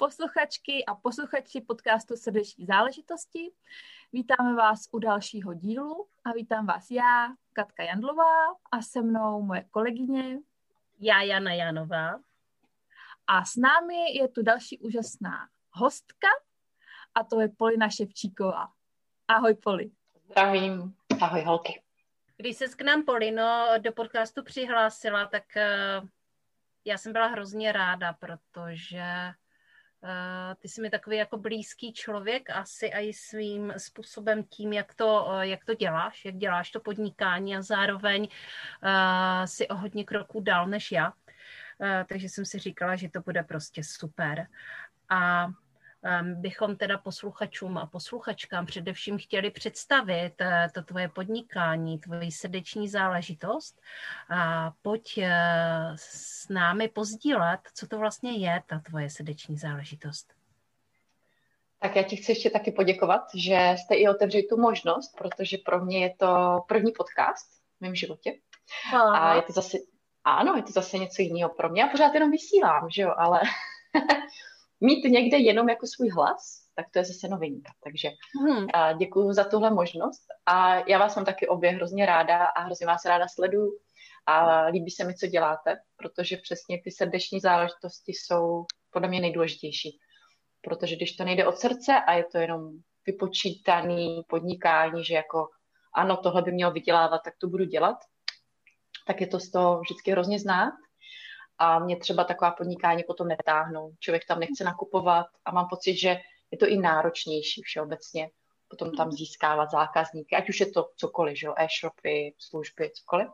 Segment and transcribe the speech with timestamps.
[0.00, 3.52] posluchačky a posluchači podcastu Srdeční záležitosti.
[4.12, 9.64] Vítáme vás u dalšího dílu a vítám vás já, Katka Jandlová a se mnou moje
[9.70, 10.38] kolegyně.
[11.00, 12.20] Já Jana Janová.
[13.26, 16.28] A s námi je tu další úžasná hostka
[17.14, 18.68] a to je Polina Ševčíková.
[19.28, 19.90] Ahoj Poli.
[20.24, 21.82] Zdravím, ahoj holky.
[22.36, 26.00] Když se k nám Polino do podcastu přihlásila, tak eh,
[26.84, 29.04] já jsem byla hrozně ráda, protože
[30.58, 35.40] ty jsi mi takový jako blízký člověk asi i svým způsobem tím, jak to, uh,
[35.40, 40.66] jak to děláš, jak děláš to podnikání a zároveň uh, si o hodně kroků dál
[40.66, 41.08] než já.
[41.08, 44.46] Uh, takže jsem si říkala, že to bude prostě super.
[45.08, 45.48] A
[46.22, 53.80] bychom teda posluchačům a posluchačkám především chtěli představit eh, to tvoje podnikání, tvoji srdeční záležitost.
[54.30, 60.34] A pojď eh, s námi pozdílet, co to vlastně je ta tvoje srdeční záležitost.
[61.82, 65.84] Tak já ti chci ještě taky poděkovat, že jste i otevřeli tu možnost, protože pro
[65.84, 67.46] mě je to první podcast
[67.78, 68.32] v mém životě.
[69.14, 69.78] A je to zase,
[70.24, 71.82] ano, je to zase něco jiného pro mě.
[71.82, 73.40] Já pořád jenom vysílám, že jo, ale
[74.80, 77.72] mít někde jenom jako svůj hlas, tak to je zase novinka.
[77.84, 78.08] Takže
[78.44, 78.66] hmm.
[78.98, 83.04] děkuji za tuhle možnost a já vás mám taky obě hrozně ráda a hrozně vás
[83.04, 83.78] ráda sleduju
[84.26, 89.98] a líbí se mi, co děláte, protože přesně ty srdeční záležitosti jsou podle mě nejdůležitější.
[90.62, 92.70] Protože když to nejde od srdce a je to jenom
[93.06, 95.48] vypočítaný podnikání, že jako
[95.94, 97.96] ano, tohle by mělo vydělávat, tak to budu dělat,
[99.06, 100.72] tak je to z toho vždycky hrozně znát
[101.60, 103.92] a mě třeba taková podnikání potom netáhnou.
[103.98, 106.16] Člověk tam nechce nakupovat a mám pocit, že
[106.50, 108.30] je to i náročnější všeobecně
[108.70, 113.28] potom tam získávat zákazníky, ať už je to cokoliv, že jo, e-shopy, služby, cokoliv.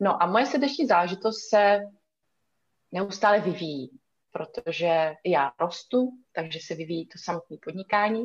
[0.00, 1.80] No a moje srdeční zážitost se
[2.92, 3.90] neustále vyvíjí,
[4.30, 8.24] protože já rostu, takže se vyvíjí to samotné podnikání,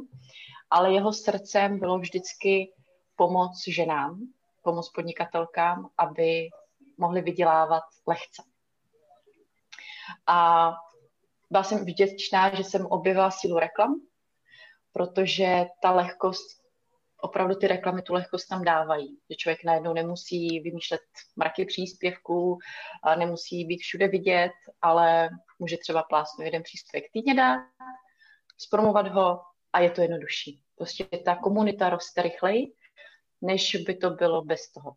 [0.70, 2.74] ale jeho srdcem bylo vždycky
[3.16, 4.20] pomoc ženám,
[4.64, 6.50] pomoc podnikatelkám, aby
[6.98, 8.44] mohli vydělávat lehce.
[10.28, 10.72] A
[11.50, 14.02] byla jsem vděčná, že jsem objevila sílu reklam,
[14.92, 16.60] protože ta lehkost,
[17.22, 19.18] opravdu ty reklamy tu lehkost tam dávají.
[19.30, 21.02] Že člověk najednou nemusí vymýšlet
[21.36, 22.58] mraky příspěvků,
[23.18, 27.60] nemusí být všude vidět, ale může třeba plásnout jeden příspěvek týdně dát,
[28.58, 29.42] zpromovat ho
[29.74, 30.62] a je to jednodušší.
[30.76, 32.74] Prostě ta komunita roste rychleji,
[33.42, 34.96] než by to bylo bez toho.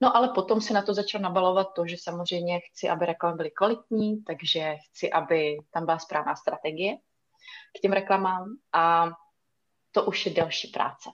[0.00, 3.50] No ale potom se na to začal nabalovat to, že samozřejmě chci, aby reklamy byly
[3.50, 6.96] kvalitní, takže chci, aby tam byla správná strategie
[7.78, 9.10] k těm reklamám a
[9.90, 11.10] to už je delší práce.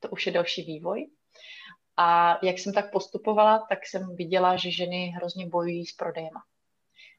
[0.00, 1.10] To už je další vývoj.
[1.96, 6.42] A jak jsem tak postupovala, tak jsem viděla, že ženy hrozně bojují s prodejema.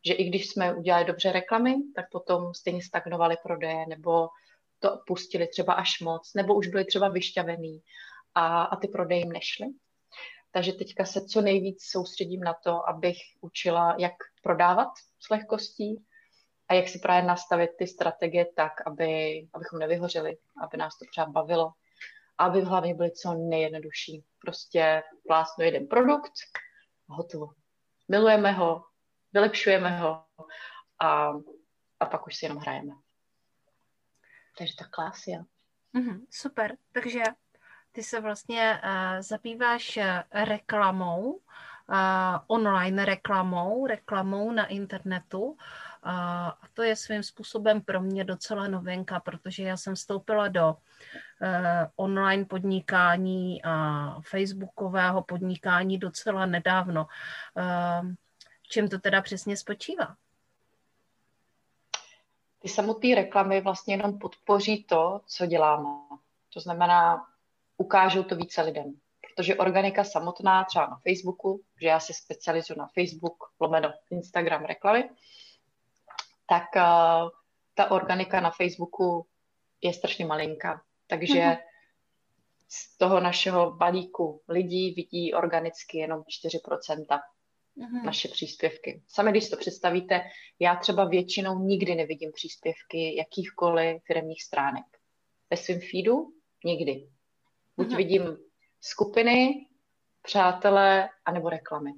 [0.06, 4.28] Že i když jsme udělali dobře reklamy, tak potom stejně stagnovaly prodeje, nebo
[4.80, 7.82] to pustili třeba až moc, nebo už byly třeba vyšťavený
[8.36, 9.68] a, a ty prodeje jim nešly.
[10.52, 14.14] Takže teďka se co nejvíc soustředím na to, abych učila, jak
[14.44, 14.90] prodávat
[15.20, 16.06] s lehkostí
[16.68, 21.28] a jak si právě nastavit ty strategie tak, aby, abychom nevyhořeli, aby nás to třeba
[21.28, 21.72] bavilo,
[22.38, 24.24] aby hlavně byly co nejjednodušší.
[24.40, 26.32] Prostě plásnu jeden produkt
[27.10, 27.48] a hotovo.
[28.08, 28.84] Milujeme ho,
[29.34, 30.26] vylepšujeme ho
[31.00, 31.32] a,
[32.00, 32.94] a pak už si jenom hrajeme.
[34.58, 35.32] Takže tak klásy.
[35.96, 36.78] Mm-hmm, super.
[36.92, 37.24] Takže
[37.92, 41.38] ty se vlastně uh, zabýváš eh, reklamou, uh,
[42.48, 45.42] online reklamou, reklamou na internetu.
[45.42, 45.58] Uh,
[46.04, 50.78] a to je svým způsobem pro mě docela novinka, protože já jsem vstoupila do
[51.96, 57.08] online podnikání a facebookového podnikání docela nedávno.
[58.70, 60.16] Čím to teda přesně spočívá?
[62.60, 65.90] Ty samotné reklamy vlastně jenom podpoří to, co děláme.
[66.54, 67.31] To znamená,
[67.82, 68.94] ukážou to více lidem.
[69.28, 75.10] Protože organika samotná, třeba na Facebooku, že já se specializuji na Facebook, lomeno Instagram reklamy,
[76.50, 77.30] tak uh,
[77.74, 79.26] ta organika na Facebooku
[79.82, 80.82] je strašně malinká.
[81.08, 81.58] Takže mm-hmm.
[82.70, 87.06] z toho našeho balíku lidí vidí organicky jenom 4%.
[87.78, 88.04] mm-hmm.
[88.06, 89.04] naše příspěvky.
[89.08, 90.22] Sami, když to představíte,
[90.60, 94.86] já třeba většinou nikdy nevidím příspěvky jakýchkoliv firmních stránek.
[95.50, 96.34] Ve svém feedu
[96.66, 97.08] nikdy.
[97.78, 97.98] Buď mm-hmm.
[97.98, 98.38] vidím
[98.82, 99.68] skupiny,
[100.22, 101.92] přátelé, anebo reklamy.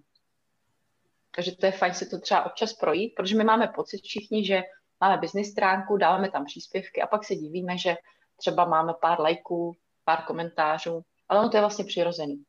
[1.35, 4.61] Takže to je fajn si to třeba občas projít, protože my máme pocit všichni, že
[5.01, 7.95] máme business stránku, dáváme tam příspěvky a pak se divíme, že
[8.35, 12.43] třeba máme pár lajků, pár komentářů, ale ono to je vlastně přirozený.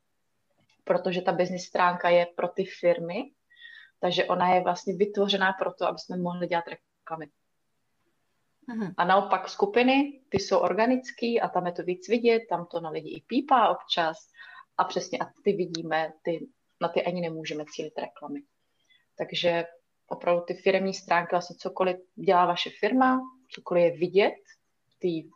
[0.83, 3.23] Protože ta business stránka je pro ty firmy,
[3.99, 7.27] takže ona je vlastně vytvořená pro to, aby jsme mohli dělat reklamy.
[8.69, 8.93] Aha.
[8.97, 12.89] A naopak skupiny, ty jsou organický a tam je to víc vidět, tam to na
[12.89, 14.17] lidi i pípá občas
[14.77, 16.47] a přesně a ty vidíme, ty,
[16.81, 18.39] na ty ani nemůžeme cílit reklamy.
[19.17, 19.65] Takže
[20.07, 23.21] opravdu ty firmní stránky, vlastně cokoliv dělá vaše firma,
[23.51, 24.33] cokoliv je vidět
[24.87, 25.29] v té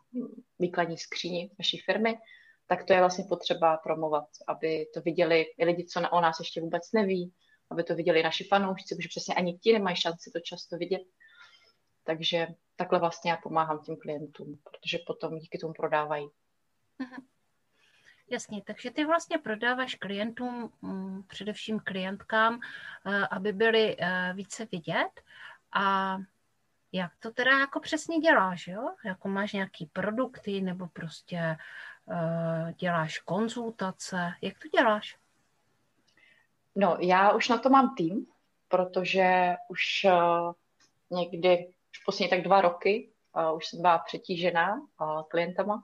[0.58, 2.18] výkladní skříni vaší firmy,
[2.66, 6.60] tak to je vlastně potřeba promovat, aby to viděli i lidi, co o nás ještě
[6.60, 7.32] vůbec neví,
[7.70, 11.02] aby to viděli naši fanoušci, protože přesně ani ti nemají šanci to často vidět.
[12.10, 12.46] Takže
[12.76, 16.28] takhle vlastně já pomáhám těm klientům, protože potom díky tomu prodávají.
[16.98, 17.26] Mhm.
[18.30, 22.60] Jasně, takže ty vlastně prodáváš klientům, mm, především klientkám,
[23.06, 25.20] eh, aby byly eh, více vidět
[25.72, 26.16] a
[26.92, 28.94] jak to teda jako přesně děláš, jo?
[29.04, 31.56] Jako máš nějaký produkty nebo prostě
[32.04, 35.18] uh, děláš konzultace, jak to děláš?
[36.76, 38.26] No, já už na to mám tým,
[38.68, 40.06] protože už
[41.10, 45.82] někdy, už poslední tak dva roky, uh, už jsem byla přetížená uh, klientama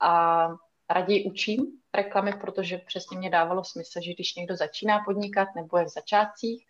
[0.00, 0.48] a
[0.90, 5.84] raději učím reklamy, protože přesně mě dávalo smysl, že když někdo začíná podnikat nebo je
[5.84, 6.66] v začátcích,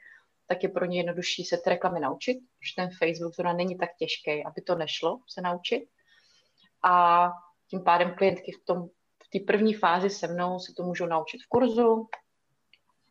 [0.47, 3.91] tak je pro ně jednodušší se ty reklamy naučit, protože ten Facebook zrovna není tak
[3.99, 5.89] těžký, aby to nešlo se naučit.
[6.85, 7.29] A
[7.71, 8.89] tím pádem klientky v tom
[9.25, 12.09] v té první fázi se mnou se to můžou naučit v kurzu,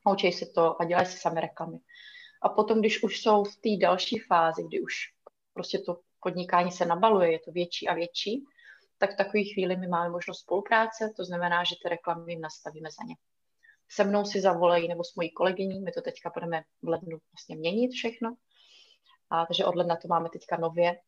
[0.05, 1.77] naučí se to a dělají si sami reklamy.
[2.41, 4.93] A potom, když už jsou v té další fázi, kdy už
[5.53, 8.43] prostě to podnikání se nabaluje, je to větší a větší,
[8.97, 12.89] tak v takové chvíli my máme možnost spolupráce, to znamená, že ty reklamy jim nastavíme
[12.91, 13.15] za ně.
[13.89, 17.55] Se mnou si zavolají nebo s mojí kolegyní, my to teďka budeme v lednu vlastně
[17.55, 18.35] měnit všechno.
[19.29, 20.99] A, takže od ledna to máme teďka nově,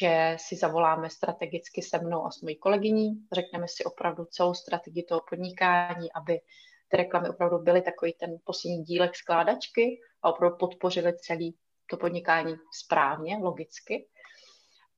[0.00, 5.02] že si zavoláme strategicky se mnou a s mojí kolegyní, řekneme si opravdu celou strategii
[5.02, 6.40] toho podnikání, aby
[6.88, 11.56] ty reklamy opravdu byly takový ten poslední dílek skládačky a opravdu podpořili celý
[11.90, 14.08] to podnikání správně, logicky.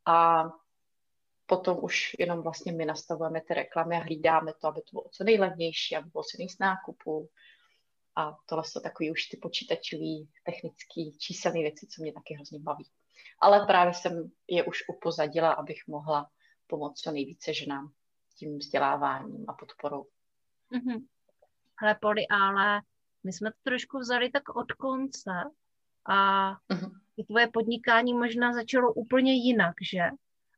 [0.07, 0.45] A
[1.47, 5.25] potom už jenom vlastně my nastavujeme ty reklamy a hlídáme to, aby to bylo co
[5.25, 7.29] nejlevnější, aby bylo co nejvíc nákupů.
[8.17, 12.91] A tohle jsou takový už ty počítačový, technický, číselné věci, co mě taky hrozně baví.
[13.41, 16.31] Ale právě jsem je už upozadila, abych mohla
[16.67, 17.93] pomoct co nejvíce ženám
[18.37, 20.07] tím vzděláváním a podporou.
[20.73, 21.07] Mm-hmm.
[21.81, 22.81] Hele, Poli, ale
[23.25, 25.31] my jsme to trošku vzali tak od konce
[26.07, 27.27] a mm-hmm.
[27.27, 30.03] tvoje podnikání možná začalo úplně jinak, že?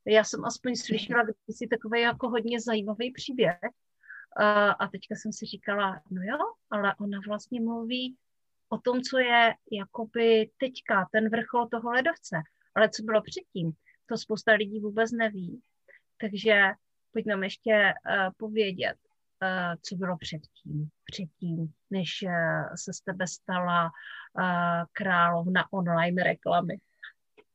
[0.05, 3.59] Já jsem aspoň slyšela kdysi takový jako hodně zajímavý příběh
[4.37, 6.39] a, a teďka jsem si říkala, no jo,
[6.71, 8.17] ale ona vlastně mluví
[8.69, 12.37] o tom, co je jakoby teďka ten vrchol toho ledovce.
[12.75, 13.73] Ale co bylo předtím,
[14.07, 15.63] to spousta lidí vůbec neví.
[16.21, 16.63] Takže
[17.13, 18.97] pojď nám ještě uh, povědět,
[19.83, 26.77] co bylo předtím, předtím, než uh, se z tebe stala uh, královna online reklamy.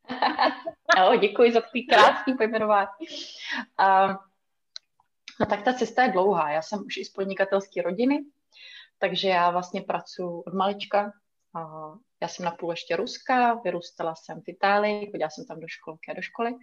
[0.99, 3.07] jo, děkuji za tvý krásný pojmenování.
[3.79, 4.15] Uh,
[5.39, 6.51] no tak ta cesta je dlouhá.
[6.51, 8.25] Já jsem už i z podnikatelské rodiny,
[8.97, 11.11] takže já vlastně pracuji od malička.
[11.55, 16.11] Uh, já jsem napůl ještě ruská, vyrůstala jsem v Itálii, chodila jsem tam do školky
[16.11, 16.55] a do školy,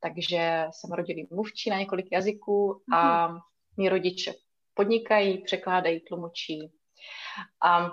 [0.00, 3.38] takže jsem rodilý mluvčí na několik jazyků a mm.
[3.76, 4.32] mý rodiče
[4.78, 6.72] podnikají, překládají, tlumočí.
[7.62, 7.90] A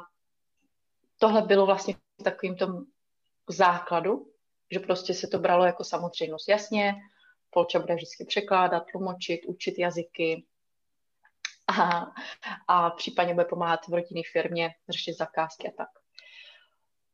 [1.19, 2.85] tohle bylo vlastně v takovým tom
[3.49, 4.31] základu,
[4.71, 6.49] že prostě se to bralo jako samozřejmost.
[6.49, 6.95] Jasně,
[7.49, 10.45] Polča bude vždycky překládat, tlumočit, učit jazyky
[11.67, 12.05] a,
[12.67, 15.89] a případně bude pomáhat v rodinné firmě, řešit zakázky a tak.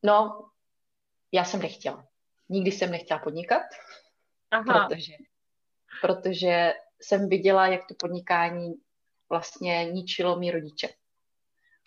[0.03, 0.49] No,
[1.31, 2.07] já jsem nechtěla.
[2.49, 3.63] Nikdy jsem nechtěla podnikat,
[4.51, 4.63] Aha.
[4.87, 5.13] Protože,
[6.01, 8.73] protože jsem viděla, jak to podnikání
[9.31, 10.89] vlastně ničilo mý rodiče.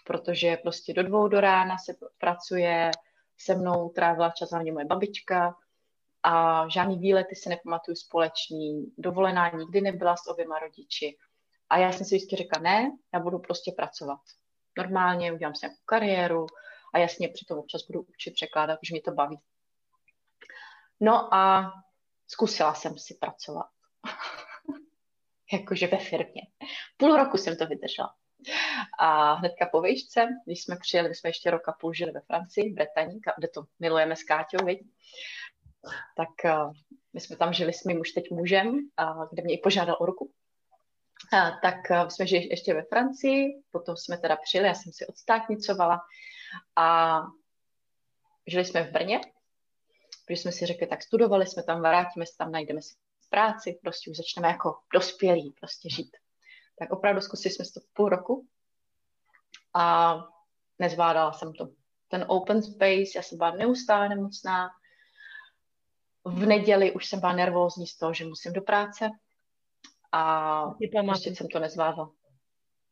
[0.04, 2.90] Protože prostě do dvou do rána se pracuje,
[3.38, 5.56] se mnou trávila čas hlavně moje babička
[6.22, 11.16] a žádný výlety si nepamatuju společný, dovolená nikdy nebyla s oběma rodiči.
[11.70, 14.20] A já jsem si vždycky řekla, ne, já budu prostě pracovat.
[14.78, 16.46] Normálně udělám si nějakou kariéru
[16.94, 19.40] a jasně přitom občas budu učit překládat, protože mě to baví.
[21.00, 21.72] No a
[22.26, 23.66] zkusila jsem si pracovat.
[25.61, 26.42] Jakože ve firmě.
[26.96, 28.14] Půl roku jsem to vydržela.
[28.99, 32.73] A hnedka po výšce, když jsme přijeli, my jsme ještě roka půl žili ve Francii,
[32.73, 34.80] v Bretani, kde to milujeme s Káťou, viď?
[36.16, 36.73] tak uh,
[37.12, 40.06] my jsme tam žili s mým už teď mužem, uh, kde mě i požádal o
[40.06, 40.25] ruku.
[40.25, 45.06] Uh, tak uh, jsme žili ještě ve Francii, potom jsme teda přijeli, já jsem si
[45.06, 46.00] odstátnicovala
[46.76, 47.18] a
[48.46, 49.20] žili jsme v Brně,
[50.26, 52.94] protože jsme si řekli, tak studovali jsme tam, vrátíme se tam, najdeme si
[53.34, 56.16] práci, prostě už začneme jako dospělí prostě žít.
[56.78, 58.46] Tak opravdu zkusili jsme to půl roku
[59.74, 60.14] a
[60.78, 61.68] nezvládala jsem to.
[62.08, 64.68] Ten open space, já jsem byla neustále nemocná.
[66.24, 69.08] V neděli už jsem byla nervózní z toho, že musím do práce
[70.12, 70.64] a
[71.04, 72.10] prostě jsem to nezvládla.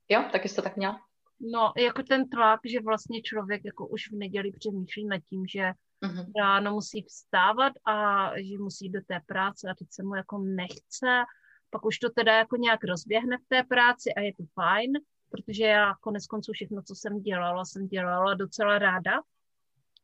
[0.09, 1.01] Jo, taky jsi to tak měla?
[1.41, 5.73] No, jako ten tlak, že vlastně člověk jako už v neděli přemýšlí nad tím, že
[6.03, 6.33] mm-hmm.
[6.39, 11.25] ráno musí vstávat a že musí do té práce a teď se mu jako nechce,
[11.71, 14.93] pak už to teda jako nějak rozběhne v té práci a je to fajn,
[15.31, 19.21] protože já konec konců všechno, co jsem dělala, jsem dělala docela ráda,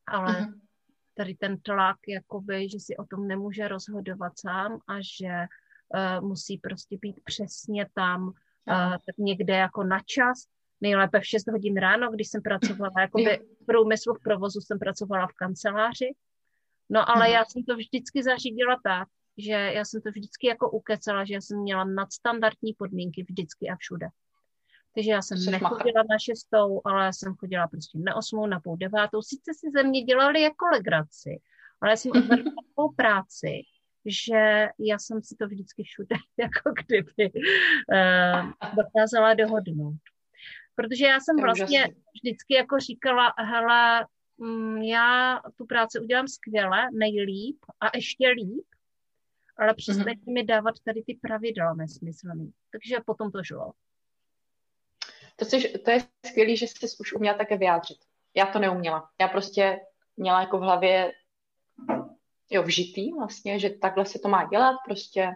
[0.06, 0.60] ale mm-hmm.
[1.14, 5.46] tady ten tlak, jakoby, že si o tom nemůže rozhodovat sám a že
[5.94, 8.32] uh, musí prostě být přesně tam, uh,
[8.92, 10.46] tak někde jako na čas,
[10.80, 15.26] nejlépe v 6 hodin ráno, když jsem pracovala jakoby v průmyslu, v provozu jsem pracovala
[15.26, 16.14] v kanceláři.
[16.90, 17.34] No ale mhm.
[17.34, 19.08] já jsem to vždycky zařídila tak,
[19.38, 23.76] že já jsem to vždycky jako ukecala, že já jsem měla nadstandardní podmínky vždycky a
[23.76, 24.06] všude.
[24.94, 28.76] Takže já jsem nechodila na šestou, ale já jsem chodila prostě na osmou, na půl
[28.76, 29.22] devátou.
[29.22, 31.40] Sice si ze mě dělali jako legraci,
[31.80, 33.62] ale já jsem odvedla takovou práci,
[34.06, 40.00] že já jsem si to vždycky všude jako kdyby uh, dokázala dohodnout.
[40.78, 44.06] Protože já jsem vlastně vždycky jako říkala, hele,
[44.38, 48.66] mm, já tu práci udělám skvěle, nejlíp a ještě líp,
[49.56, 50.32] ale přestaňte mm-hmm.
[50.32, 52.52] mi dávat tady ty pravidla nesmyslný.
[52.72, 53.72] Takže potom to šlo.
[55.36, 57.98] To, jsi, to je skvělé, že jsi už uměla také vyjádřit.
[58.34, 59.10] Já to neuměla.
[59.20, 59.80] Já prostě
[60.16, 61.12] měla jako v hlavě
[62.50, 65.30] jo, vžitý vlastně, že takhle se to má dělat, prostě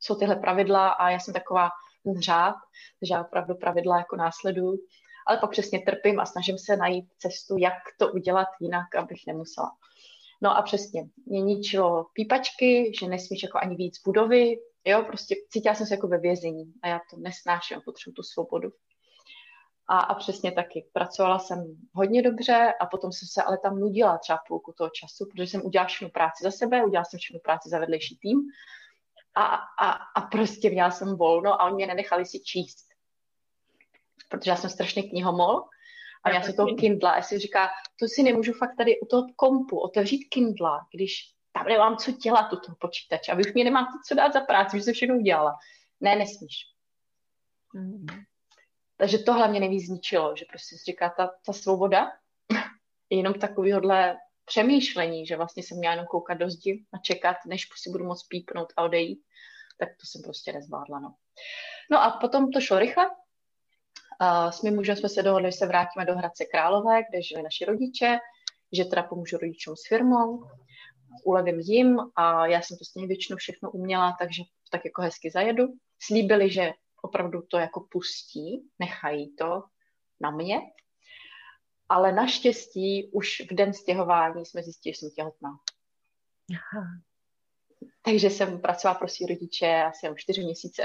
[0.00, 1.70] jsou tyhle pravidla a já jsem taková
[2.04, 2.54] ten řád,
[3.00, 4.78] takže já opravdu pravidla jako následuju,
[5.26, 9.70] ale pak přesně trpím a snažím se najít cestu, jak to udělat jinak, abych nemusela.
[10.42, 15.74] No a přesně, mě ničilo pípačky, že nesmíš jako ani víc budovy, jo, prostě cítila
[15.74, 18.70] jsem se jako ve vězení a já to nesnáším, potřebuji tu svobodu.
[19.88, 20.86] A, a přesně taky.
[20.92, 25.26] Pracovala jsem hodně dobře a potom jsem se ale tam nudila třeba půlku toho času,
[25.30, 28.38] protože jsem udělala všechnu práci za sebe, udělala jsem všechnu práci za vedlejší tým
[29.34, 29.44] a,
[29.80, 32.86] a, a prostě měla jsem volno a oni mě nenechali si číst.
[34.28, 35.64] Protože já jsem strašně knihomol
[36.24, 37.68] a já jsem toho Kindla a si říká,
[37.98, 41.12] to si nemůžu fakt tady u toho kompu otevřít Kindla, když
[41.52, 44.40] tam nemám co dělat u toho počítače a vy už mě nemáte co dát za
[44.40, 45.58] práci, že jsem všechno udělala.
[46.00, 46.66] Ne, nesmíš.
[47.74, 48.06] Mm.
[48.96, 52.12] Takže tohle mě nejvíc zničilo, že prostě si říká, ta, ta svoboda
[53.10, 57.68] je jenom takovýhodle přemýšlení, že vlastně jsem měla jenom koukat do zdi a čekat, než
[57.76, 59.20] si budu moct pípnout a odejít,
[59.78, 61.00] tak to jsem prostě nezvládla.
[61.00, 61.14] No,
[61.90, 63.10] no a potom to šlo rychle.
[64.20, 67.42] A s mým mužem jsme se dohodli, že se vrátíme do Hradce Králové, kde žili
[67.42, 68.18] naši rodiče,
[68.72, 70.44] že teda pomůžu rodičům s firmou,
[71.24, 75.30] ulevím jim a já jsem to s nimi většinou všechno uměla, takže tak jako hezky
[75.30, 75.64] zajedu.
[76.02, 79.62] Slíbili, že opravdu to jako pustí, nechají to
[80.20, 80.60] na mě,
[81.90, 85.50] ale naštěstí už v den stěhování jsme zjistili, že jsem těhotná.
[86.50, 86.86] Aha.
[88.02, 90.82] Takže jsem pracovala pro svý rodiče asi o čtyři měsíce.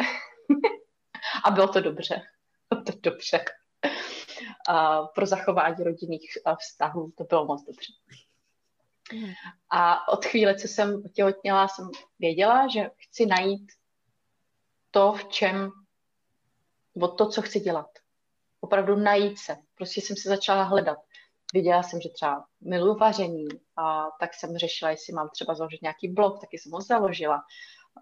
[1.46, 2.22] a bylo to dobře.
[2.70, 3.46] Bylo to dobře.
[4.70, 7.94] A pro zachování rodinných vztahů to bylo moc dobře.
[9.70, 13.72] A od chvíle, co jsem těhotněla, jsem věděla, že chci najít
[14.92, 15.72] to, v čem,
[16.96, 17.90] nebo to, co chci dělat
[18.66, 19.58] opravdu najít se.
[19.76, 20.98] Prostě jsem se začala hledat.
[21.54, 26.08] Viděla jsem, že třeba miluji vaření a tak jsem řešila, jestli mám třeba založit nějaký
[26.08, 27.42] blog, taky jsem ho založila.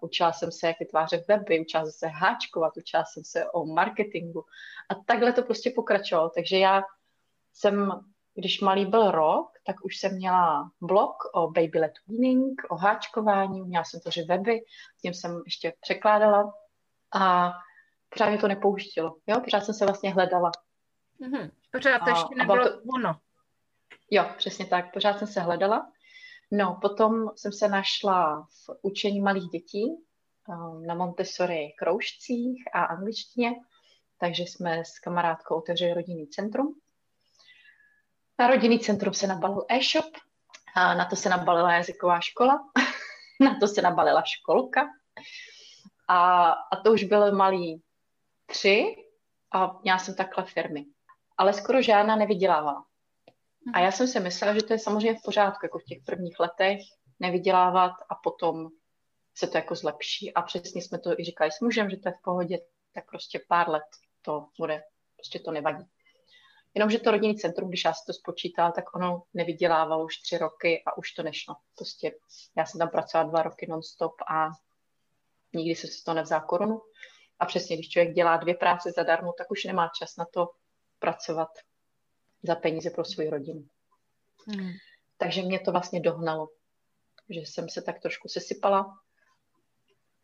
[0.00, 4.44] Učila jsem se, jak vytvářet weby, učila jsem se háčkovat, učila jsem se o marketingu
[4.90, 6.30] a takhle to prostě pokračovalo.
[6.34, 6.82] Takže já
[7.52, 8.00] jsem,
[8.34, 13.62] když malý byl rok, tak už jsem měla blog o baby let weaning, o háčkování,
[13.62, 14.60] měla jsem to, že weby,
[15.02, 16.52] tím jsem ještě překládala
[17.14, 17.52] a
[18.14, 19.16] pořád mě to nepouštilo.
[19.26, 19.40] Jo?
[19.40, 20.50] Pořád jsem se vlastně hledala.
[21.20, 21.50] Mm-hmm.
[21.72, 22.80] Pořád to ještě nebylo to...
[22.94, 23.20] ono.
[24.10, 24.92] Jo, přesně tak.
[24.92, 25.92] Pořád jsem se hledala.
[26.50, 29.84] No, potom jsem se našla v učení malých dětí
[30.48, 33.52] um, na Montessori kroužcích a angličtině,
[34.18, 36.80] takže jsme s kamarádkou otevřeli rodinný centrum.
[38.38, 40.06] Na rodinný centrum se nabalil e-shop,
[40.74, 42.58] a na to se nabalila jazyková škola,
[43.40, 44.86] na to se nabalila školka
[46.08, 47.82] a, a to už byl malý
[48.46, 48.96] tři
[49.52, 50.84] a měla jsem takhle firmy.
[51.36, 52.86] Ale skoro žádná nevydělávala.
[53.74, 56.40] A já jsem si myslela, že to je samozřejmě v pořádku, jako v těch prvních
[56.40, 56.78] letech
[57.20, 58.68] nevydělávat a potom
[59.34, 60.34] se to jako zlepší.
[60.34, 62.58] A přesně jsme to i říkali s mužem, že to je v pohodě,
[62.94, 63.84] tak prostě pár let
[64.22, 64.82] to bude,
[65.16, 65.84] prostě to nevadí.
[66.74, 70.82] Jenomže to rodinný centrum, když já si to spočítala, tak ono nevydělávalo už tři roky
[70.86, 71.56] a už to nešlo.
[71.76, 72.14] Prostě
[72.56, 74.48] já jsem tam pracovala dva roky non-stop a
[75.54, 76.80] nikdy se to nevzal korunu.
[77.38, 80.50] A přesně, když člověk dělá dvě práce zadarmo, tak už nemá čas na to
[80.98, 81.48] pracovat
[82.42, 83.66] za peníze pro svou rodinu.
[84.46, 84.70] Hmm.
[85.16, 86.48] Takže mě to vlastně dohnalo,
[87.28, 88.98] že jsem se tak trošku sesypala,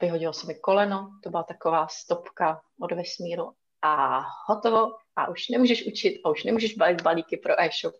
[0.00, 3.52] vyhodilo se mi koleno, to byla taková stopka od vesmíru
[3.82, 7.94] a hotovo a už nemůžeš učit a už nemůžeš balit balíky pro e-shop.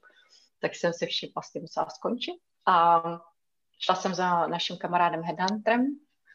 [0.59, 2.35] Tak jsem se vším vlastně musela skončit
[2.67, 3.03] a
[3.79, 5.87] šla jsem za naším kamarádem Headhunterem,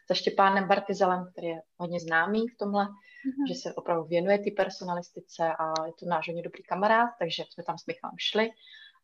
[0.09, 3.47] za Štěpánem Bartizelem, který je hodně známý v tomhle, mm-hmm.
[3.47, 7.63] že se opravdu věnuje té personalistice a je to náš hodně dobrý kamarád, takže jsme
[7.63, 8.49] tam s Michalem šli,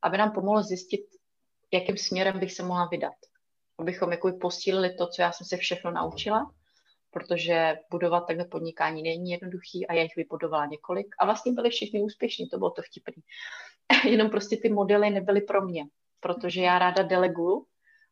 [0.01, 1.01] aby nám pomohlo zjistit,
[1.73, 3.13] jakým směrem bych se mohla vydat.
[3.79, 6.51] Abychom jako posílili to, co já jsem se všechno naučila,
[7.11, 12.01] protože budovat takhle podnikání není jednoduchý a já jich vybudovala několik a vlastně byli všichni
[12.01, 13.23] úspěšní, to bylo to vtipný.
[14.11, 15.85] Jenom prostě ty modely nebyly pro mě,
[16.19, 17.65] protože já ráda deleguju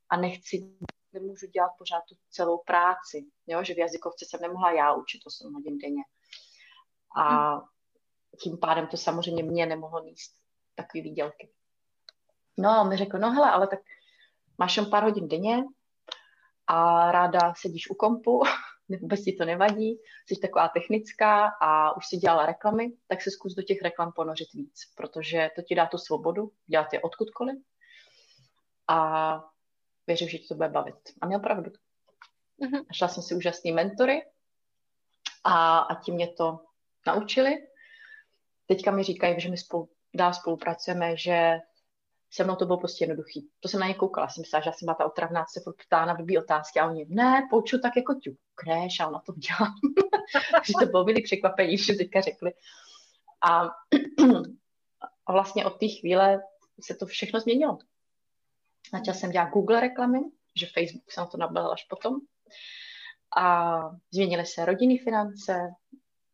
[0.09, 0.69] a nechci
[1.13, 3.63] nemůžu dělat pořád tu celou práci, jo?
[3.63, 6.03] že v jazykovce jsem nemohla já učit 8 hodin denně.
[7.17, 7.55] A
[8.43, 10.35] tím pádem to samozřejmě mě nemohlo níst
[10.75, 11.49] takový výdělky.
[12.57, 13.79] No a on mi řekl, no hele, ale tak
[14.57, 15.63] máš jen pár hodin denně
[16.67, 18.41] a ráda sedíš u kompu,
[19.01, 23.53] vůbec ti to nevadí, jsi taková technická a už si dělala reklamy, tak se zkus
[23.55, 27.55] do těch reklam ponořit víc, protože to ti dá tu svobodu dělat je odkudkoliv.
[28.87, 29.39] A
[30.09, 30.95] věřím, že ti to bude bavit.
[31.21, 31.71] A měl pravdu.
[32.61, 32.85] Mm-hmm.
[32.87, 34.21] Našla jsem si úžasný mentory
[35.43, 36.59] a, a ti mě to
[37.07, 37.67] naučili.
[38.65, 41.59] Teďka mi říkají, že my spolu, dál spolupracujeme, že
[42.31, 43.49] se mnou to bylo prostě jednoduchý.
[43.59, 45.75] To jsem na ně koukala, jsem myslela, že já jsem byla ta otravná, se furt
[45.87, 49.73] ptá na blbý otázky a oni, ne, pouču tak jako ťukneš a ona to dělá.
[50.65, 52.51] že to bylo byli překvapení, že teďka řekli.
[53.41, 53.61] A,
[55.25, 56.41] a vlastně od té chvíle
[56.81, 57.77] se to všechno změnilo.
[58.91, 60.19] Začala jsem dělat Google reklamy,
[60.55, 62.15] že Facebook jsem to nabalil až potom.
[63.37, 63.79] A
[64.11, 65.69] změnily se rodinné finance,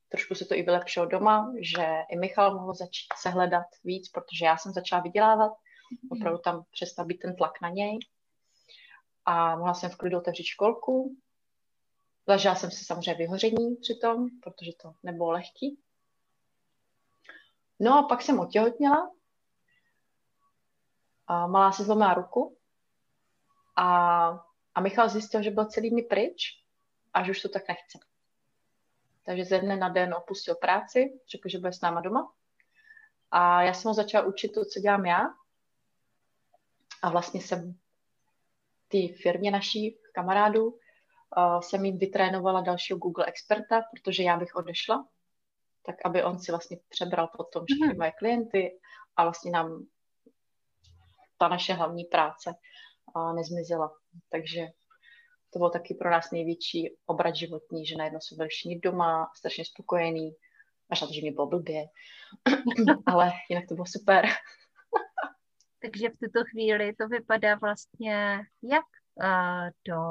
[0.09, 4.45] trošku se to i vylepšilo doma, že i Michal mohl začít se hledat víc, protože
[4.45, 5.51] já jsem začala vydělávat.
[6.11, 7.99] Opravdu tam přestal být ten tlak na něj.
[9.25, 11.17] A mohla jsem v klidu otevřít školku.
[12.27, 15.79] Zažila jsem si samozřejmě vyhoření přitom, protože to nebylo lehký.
[17.79, 19.11] No a pak jsem otěhotněla
[21.27, 22.57] a malá si zlomila ruku
[23.75, 23.87] a,
[24.75, 26.63] a Michal zjistil, že byl celý mi pryč
[27.13, 27.99] a že už to tak nechce.
[29.25, 32.31] Takže ze dne na den opustil práci, řekl, že bude s náma doma.
[33.31, 35.21] A já jsem ho začala učit to, co dělám já.
[37.01, 37.77] A vlastně jsem
[38.87, 45.07] ty firmě naší kamarádů uh, jsem jim vytrénovala dalšího Google experta, protože já bych odešla,
[45.85, 47.97] tak aby on si vlastně přebral potom všechny mm-hmm.
[47.97, 48.79] moje klienty
[49.15, 49.85] a vlastně nám
[51.37, 52.53] ta naše hlavní práce
[53.15, 53.91] a nezmizela.
[54.29, 54.67] Takže
[55.53, 59.65] to bylo taky pro nás největší obrat životní, že najednou jsme byli všichni doma, strašně
[59.65, 60.31] spokojení,
[60.89, 61.85] až na to, že mi bylo blbě,
[63.05, 64.25] ale jinak to bylo super.
[65.81, 70.01] Takže v tuto chvíli to vypadá vlastně jak uh, do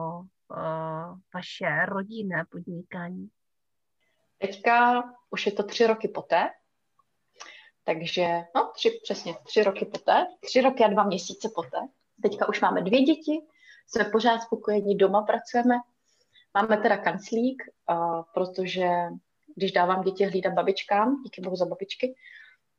[0.56, 3.28] uh, vaše rodinné podnikání?
[4.38, 6.50] Teďka už je to tři roky poté,
[7.84, 11.78] takže, no, tři, přesně, tři roky poté, tři roky a dva měsíce poté.
[12.22, 13.40] Teďka už máme dvě děti,
[13.86, 15.74] jsme pořád spokojení, doma pracujeme.
[16.54, 18.88] Máme teda kanclík, uh, protože
[19.56, 22.14] když dávám děti hlídat babičkám, díky bohu za babičky,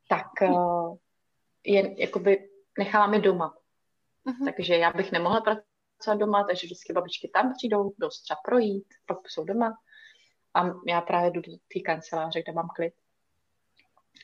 [0.08, 0.96] tak uh,
[1.64, 3.54] je, jakoby nechávám je doma.
[4.26, 4.54] Uh-huh.
[4.56, 9.30] Takže já bych nemohla pracovat doma, takže vždycky babičky tam přijdou, jdou třeba projít, pak
[9.30, 9.78] jsou doma.
[10.54, 12.94] A já právě jdu do té kanceláře, kde mám klid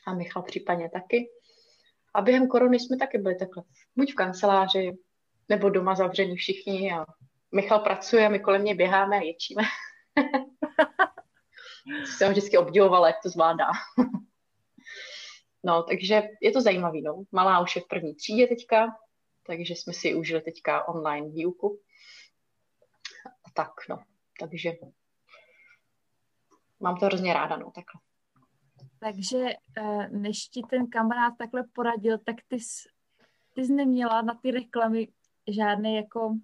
[0.05, 1.29] a Michal případně taky.
[2.13, 3.63] A během korony jsme taky byli takhle,
[3.95, 4.97] buď v kanceláři,
[5.49, 7.05] nebo doma zavření všichni a
[7.55, 9.63] Michal pracuje, my kolem něj běháme a ječíme.
[12.05, 13.65] jsem vždycky obdivovala, jak to zvládá.
[15.63, 17.23] no, takže je to zajímavý, no.
[17.31, 18.87] Malá už je v první třídě teďka,
[19.47, 21.79] takže jsme si užili teďka online výuku.
[23.45, 24.03] A tak, no.
[24.39, 24.71] Takže
[26.79, 28.01] mám to hrozně ráda, no, takhle.
[29.03, 29.37] Takže
[29.77, 32.89] eh, než ti ten kamarád takhle poradil, tak ty jsi,
[33.53, 35.07] ty jsi neměla na ty reklamy
[35.47, 36.35] žádné jako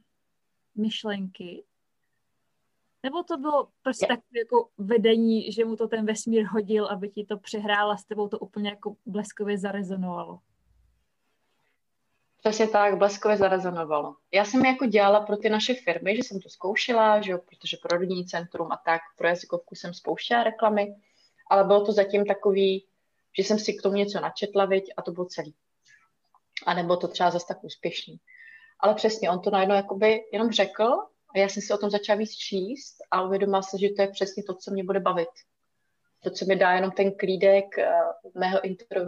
[0.76, 1.63] myšlenky?
[3.04, 7.26] Nebo to bylo prostě tak jako vedení, že mu to ten vesmír hodil, aby ti
[7.26, 10.39] to přehrála s tebou to úplně jako bleskově zarezonovalo?
[12.38, 14.15] Přesně tak, bleskově zarezonovalo.
[14.34, 17.78] Já jsem jako dělala pro ty naše firmy, že jsem to zkoušela, že jo, protože
[17.82, 20.95] pro rodinný centrum a tak, pro jazykovku jsem spouštěla reklamy,
[21.50, 22.86] ale bylo to zatím takový,
[23.38, 25.56] že jsem si k tomu něco načetla, viď, a to bylo celý.
[26.66, 28.18] A nebylo to třeba zase tak úspěšný.
[28.80, 30.84] Ale přesně, on to najednou jakoby jenom řekl
[31.36, 34.08] a já jsem si o tom začala víc číst a uvědomila se, že to je
[34.08, 35.30] přesně to, co mě bude bavit.
[36.24, 39.02] To, co mi dá jenom ten klídek uh, mého, intro,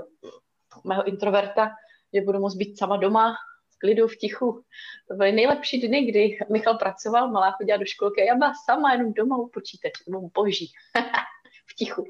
[0.84, 1.72] mého introverta,
[2.14, 3.36] že budu moct být sama doma,
[3.76, 4.64] v klidu, v tichu.
[5.08, 8.94] To byly nejlepší dny, kdy Michal pracoval, malá chodila do školky a já byla sama
[8.94, 10.04] jenom doma u počítače.
[10.06, 10.72] To bylo boží.
[11.72, 12.08] v tichu.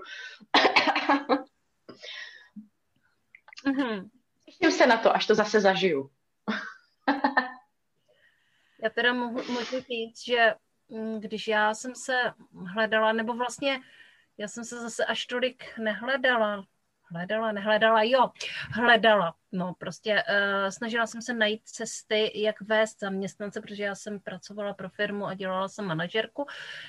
[3.65, 4.09] mm-hmm.
[4.45, 6.09] Těším se na to, až to zase zažiju.
[8.83, 10.53] já teda mohu, můžu říct, že
[10.89, 12.13] mm, když já jsem se
[12.73, 13.79] hledala, nebo vlastně
[14.37, 16.65] já jsem se zase až tolik nehledala,
[17.11, 18.29] hledala, nehledala, jo,
[18.73, 19.33] hledala.
[19.51, 24.73] No prostě uh, snažila jsem se najít cesty, jak vést zaměstnance, protože já jsem pracovala
[24.73, 26.45] pro firmu a dělala jsem manažerku,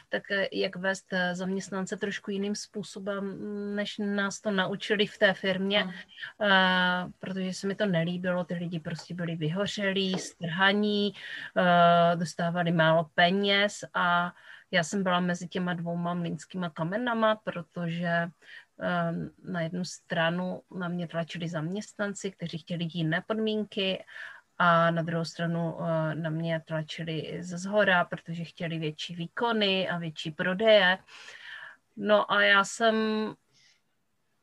[0.08, 3.38] tak uh, jak vést uh, zaměstnance trošku jiným způsobem,
[3.76, 8.80] než nás to naučili v té firmě, uh, protože se mi to nelíbilo, ty lidi
[8.80, 11.12] prostě byli vyhořelí, strhaní,
[11.56, 14.32] uh, dostávali málo peněz a
[14.72, 18.30] já jsem byla mezi těma dvouma mlínskýma kamenama, protože
[19.44, 24.04] na jednu stranu na mě tlačili zaměstnanci, kteří chtěli jiné podmínky
[24.58, 29.98] a na druhou stranu eh, na mě tlačili ze zhora, protože chtěli větší výkony a
[29.98, 30.98] větší prodeje.
[31.96, 32.96] No a já jsem,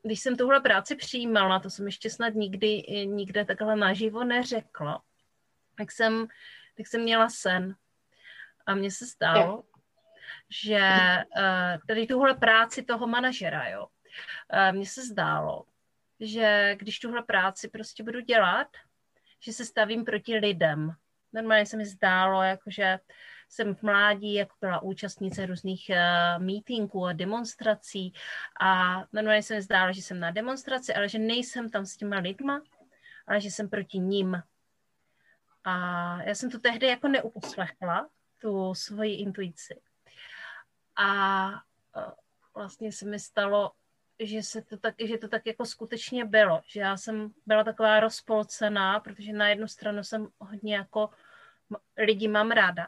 [0.03, 5.01] když jsem tuhle práci přijímala, to jsem ještě snad nikdy nikde takhle naživo neřekla,
[5.75, 6.27] tak jsem,
[6.77, 7.75] tak jsem měla sen.
[8.65, 9.63] A mně se stalo,
[10.49, 10.81] že
[11.37, 13.98] uh, tady tuhle práci toho manažera, jo, Eh,
[14.71, 15.65] mně se zdálo,
[16.19, 18.67] že když tuhle práci prostě budu dělat,
[19.39, 20.95] že se stavím proti lidem.
[21.33, 22.99] Normálně se mi zdálo, jakože
[23.49, 28.13] jsem v mládí jako byla účastnice různých uh, meetingů a demonstrací
[28.61, 32.17] a normálně se mi zdálo, že jsem na demonstraci, ale že nejsem tam s těma
[32.17, 32.61] lidma,
[33.27, 34.43] ale že jsem proti ním.
[35.63, 35.73] A
[36.23, 38.09] já jsem to tehdy jako neuposlechla,
[38.41, 39.81] tu svoji intuici.
[40.95, 42.11] A uh,
[42.55, 43.71] vlastně se mi stalo,
[44.19, 47.99] že, se to tak, že to tak jako skutečně bylo, že já jsem byla taková
[47.99, 51.09] rozpolcená, protože na jednu stranu jsem hodně jako
[51.97, 52.87] lidi mám ráda.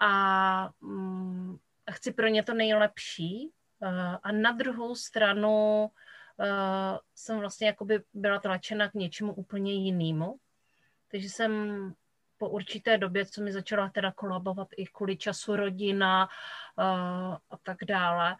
[0.00, 1.58] A mm,
[1.90, 3.50] chci pro ně to nejlepší
[3.82, 5.84] uh, a na druhou stranu
[6.36, 10.36] uh, jsem vlastně jakoby byla tlačena k něčemu úplně jinému,
[11.10, 11.52] takže jsem
[12.38, 16.28] po určité době, co mi začala teda kolabovat i kvůli času rodina
[16.78, 18.36] uh, a tak dále,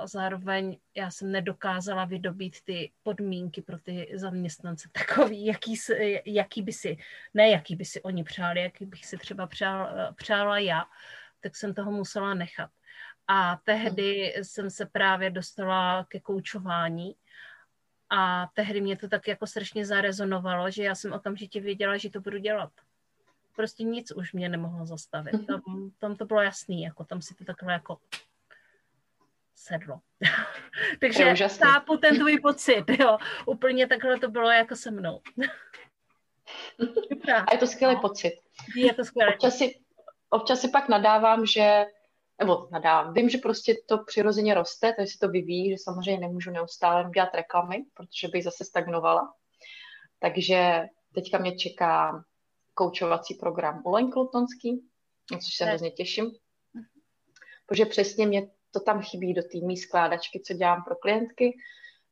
[0.00, 5.74] a zároveň já jsem nedokázala vydobít ty podmínky pro ty zaměstnance takový, jaký,
[6.24, 6.96] jaký by si,
[7.34, 10.84] ne jaký by si oni přáli, jaký bych si třeba přál, přála já,
[11.40, 12.70] tak jsem toho musela nechat.
[13.28, 17.14] A tehdy jsem se právě dostala ke koučování
[18.10, 22.20] a tehdy mě to tak jako strašně zarezonovalo, že já jsem okamžitě věděla, že to
[22.20, 22.72] budu dělat.
[23.56, 25.32] Prostě nic už mě nemohlo zastavit.
[25.32, 25.46] Mhm.
[25.46, 27.98] Tam, tam to bylo jasný, jako tam si to takhle jako
[29.60, 30.00] sedlo.
[31.00, 33.18] Takže chápu ten tvůj pocit, jo.
[33.46, 35.20] Úplně takhle to bylo jako se mnou.
[37.46, 38.00] A je to skvělý no.
[38.00, 38.32] pocit.
[38.76, 39.34] Je to skvělý.
[39.34, 39.80] Občas si,
[40.30, 41.84] občas si pak nadávám, že
[42.38, 43.14] nebo nadávám.
[43.14, 47.34] Vím, že prostě to přirozeně roste, takže si to vyvíjí, že samozřejmě nemůžu neustále dělat
[47.34, 49.34] reklamy, protože bych zase stagnovala.
[50.18, 50.82] Takže
[51.14, 52.24] teďka mě čeká
[52.74, 54.88] koučovací program u Len Klutonský,
[55.30, 56.30] což se hrozně těším.
[57.66, 61.58] Protože přesně mě to tam chybí do té mý skládačky, co dělám pro klientky,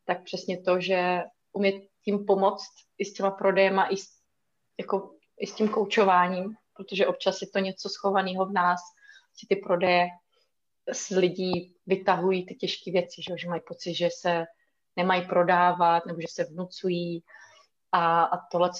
[0.04, 4.06] tak přesně to, že umět tím pomoct i s těma prodejema, i s,
[4.78, 8.80] jako, i s tím koučováním, protože občas je to něco schovaného v nás,
[9.34, 10.08] si ty prodeje
[10.92, 14.44] z lidí vytahují ty těžké věci, že, že mají pocit, že se
[14.96, 17.24] nemají prodávat nebo že se vnucují
[17.92, 18.70] a, a tohle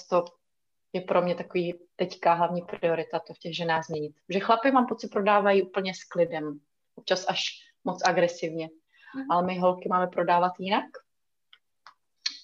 [0.93, 4.15] je pro mě takový teďka hlavní priorita to v těch ženách změnit.
[4.29, 6.59] Že chlapy mám pocit prodávají úplně s klidem.
[6.95, 8.69] Občas až moc agresivně.
[9.15, 9.31] Mm.
[9.31, 10.85] Ale my holky máme prodávat jinak.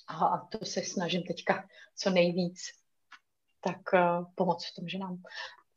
[0.08, 2.60] A to se snažím teďka co nejvíc
[3.62, 5.22] tak uh, pomoct v tom ženám.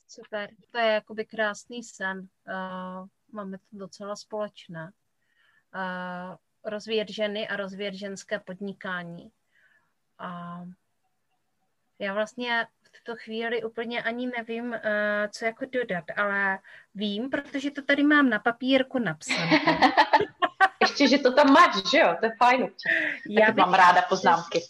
[0.09, 2.19] Super, to je jakoby krásný sen.
[2.19, 4.93] Uh, máme to docela společné.
[5.75, 9.31] Uh, rozvíjet ženy a rozvíjet ženské podnikání.
[10.19, 10.61] A
[11.99, 14.79] Já vlastně v tuto chvíli úplně ani nevím, uh,
[15.31, 16.59] co jako dodat, ale
[16.95, 19.51] vím, protože to tady mám na papírku napsané.
[20.81, 22.17] Ještě, že to tam máš, že jo?
[22.21, 22.69] To je fajn.
[23.29, 24.61] Já mám ráda poznámky.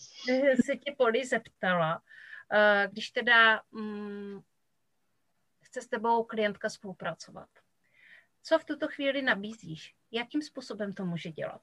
[0.64, 4.44] se tě Poli zeptala, uh, když teda um,
[5.62, 7.48] chce s tebou klientka spolupracovat.
[8.42, 9.94] Co v tuto chvíli nabízíš?
[10.12, 11.62] Jakým způsobem to může dělat?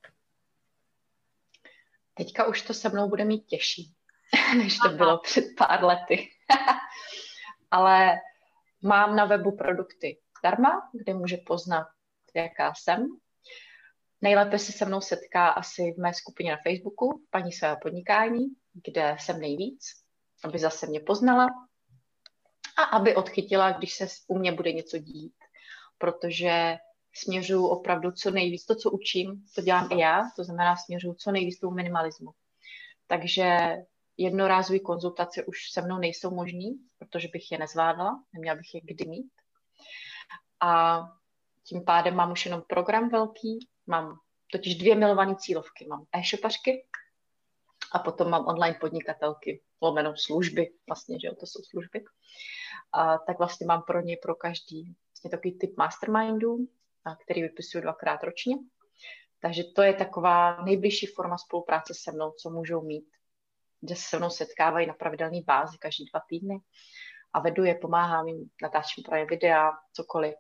[2.14, 3.96] Teďka už to se mnou bude mít těžší,
[4.58, 6.30] než to bylo před pár lety.
[7.72, 8.20] Ale
[8.82, 11.88] mám na webu produkty zdarma, kde může poznat,
[12.36, 13.08] jaká jsem.
[14.22, 18.46] Nejlépe se se mnou setká asi v mé skupině na Facebooku, paní svého podnikání,
[18.86, 19.86] kde jsem nejvíc,
[20.44, 21.48] aby zase mě poznala
[22.78, 25.36] a aby odchytila, když se u mě bude něco dít.
[25.98, 26.78] Protože
[27.14, 31.32] směřuju opravdu co nejvíc, to, co učím, to dělám i já, to znamená směřuju co
[31.32, 32.32] nejvíc tomu minimalismu.
[33.08, 33.78] Takže
[34.18, 39.10] jednorázové konzultace už se mnou nejsou možný, protože bych je nezvládla, neměla bych je kdy
[39.10, 39.32] mít.
[40.62, 41.02] A
[41.64, 44.20] tím pádem mám už jenom program velký, mám
[44.52, 45.88] totiž dvě milované cílovky.
[45.88, 46.86] Mám e-shopařky
[47.92, 52.04] a potom mám online podnikatelky, lomenou služby, vlastně, že jo, to jsou služby.
[52.92, 56.58] A, tak vlastně mám pro ně, pro každý vlastně takový typ mastermindů,
[57.24, 58.56] který vypisuju dvakrát ročně.
[59.40, 63.06] Takže to je taková nejbližší forma spolupráce se mnou, co můžou mít,
[63.82, 66.60] kde se se mnou setkávají na pravidelné bázi každý dva týdny
[67.34, 70.36] a vedu je, pomáhám jim, natáčím právě videa, cokoliv,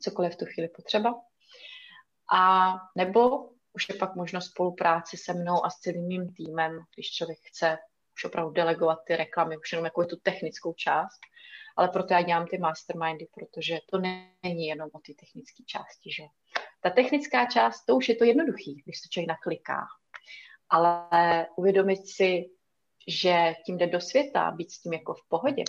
[0.00, 1.14] cokoliv v tu chvíli potřeba.
[2.32, 7.10] A nebo už je pak možnost spolupráce se mnou a s celým mým týmem, když
[7.10, 7.78] člověk chce
[8.14, 11.20] už opravdu delegovat ty reklamy, už jenom jako tu technickou část.
[11.76, 16.12] Ale proto já dělám ty mastermindy, protože to není jenom o ty technické části.
[16.12, 16.22] Že?
[16.80, 19.86] Ta technická část, to už je to jednoduchý, když se člověk nakliká.
[20.72, 22.50] Ale uvědomit si,
[23.08, 25.64] že tím jde do světa, být s tím jako v pohodě.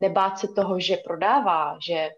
[0.00, 2.10] Nebát se toho, že prodává, že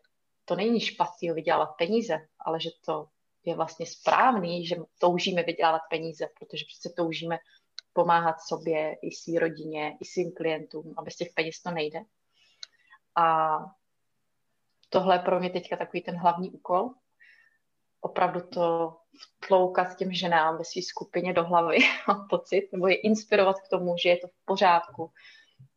[0.45, 3.07] to není špatný vydělávat peníze, ale že to
[3.45, 7.39] je vlastně správný, že toužíme vydělávat peníze, protože přece toužíme
[7.93, 12.01] pomáhat sobě i své rodině, i svým klientům a bez těch peněz to nejde.
[13.17, 13.59] A
[14.89, 16.91] tohle je pro mě teďka takový ten hlavní úkol.
[18.01, 18.97] Opravdu to
[19.49, 21.79] tloukat těm ženám ve své skupině do hlavy,
[22.09, 25.13] mám pocit, nebo je inspirovat k tomu, že je to v pořádku,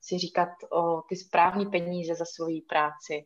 [0.01, 3.25] si říkat o ty správné peníze za svoji práci,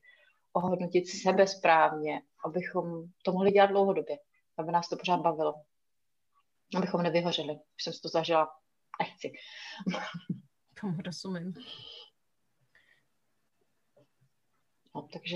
[0.53, 4.17] ohodnotit sebe správně, abychom to mohli dělat dlouhodobě,
[4.57, 5.53] aby nás to pořád bavilo,
[6.77, 7.53] abychom nevyhořeli.
[7.53, 8.49] Už jsem si to zažila,
[8.99, 9.31] nechci.
[10.81, 11.53] Tomu rozumím.
[14.95, 15.35] No, takže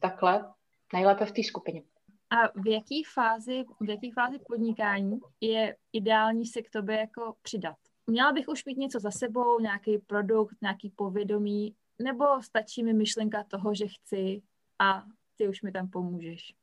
[0.00, 0.54] takhle,
[0.92, 1.82] nejlépe v té skupině.
[2.30, 7.76] A v jaké fázi, v jaký fázi podnikání je ideální se k tobě jako přidat?
[8.06, 13.44] Měla bych už mít něco za sebou, nějaký produkt, nějaký povědomí, nebo stačí mi myšlenka
[13.44, 14.42] toho, že chci
[14.78, 15.02] a
[15.36, 16.54] ty už mi tam pomůžeš?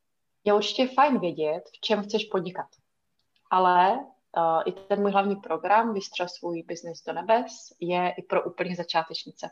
[0.44, 2.68] Je určitě fajn vědět, v čem chceš podnikat.
[3.52, 8.44] Ale uh, i ten můj hlavní program Vystřel svůj biznis do nebes je i pro
[8.44, 9.50] úplně začátečnice.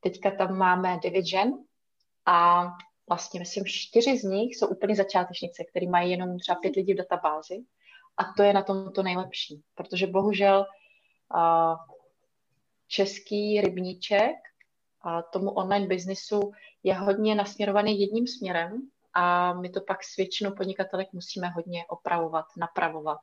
[0.00, 1.52] Teďka tam máme devět žen
[2.26, 2.66] a
[3.10, 6.96] vlastně myslím čtyři z nich jsou úplně začátečnice, které mají jenom třeba pět lidí v
[6.96, 7.64] databázi
[8.16, 10.66] a to je na tom to nejlepší, protože bohužel
[12.88, 14.36] český rybníček
[15.02, 20.54] a tomu online biznisu je hodně nasměrovaný jedním směrem a my to pak s většinou
[20.54, 23.20] podnikatelek musíme hodně opravovat, napravovat,